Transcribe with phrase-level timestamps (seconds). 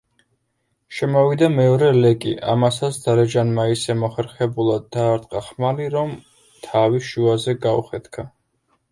[0.99, 6.15] შემოვიდა მეორე ლეკი, ამასაც დარეჯანმა ისე მოხერხებულად დაარტყა ხმალი, რომ
[6.69, 8.25] თავი შუაზე გაუხეთქა.